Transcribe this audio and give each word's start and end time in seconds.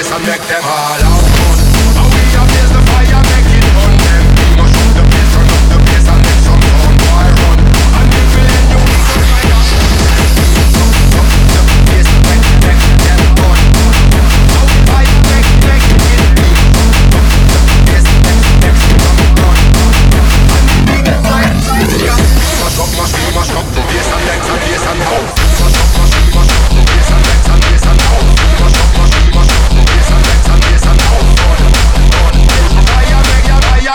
place 0.00 0.12
and 0.12 0.26
make 0.26 0.40
them 0.48 0.62
all 0.64 1.02
out. 1.02 1.39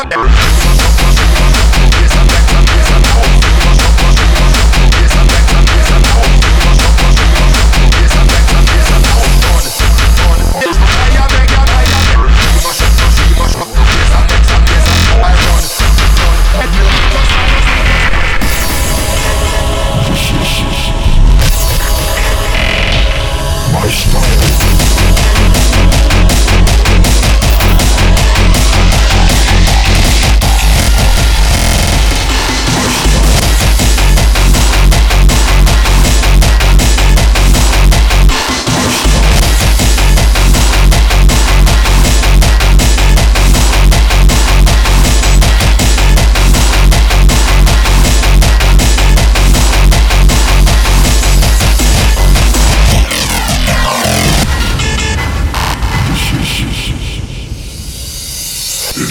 It's 0.07 0.34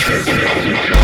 Because 0.07 1.04